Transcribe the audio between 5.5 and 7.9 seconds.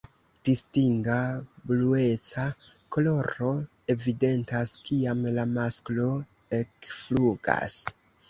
masklo ekflugas.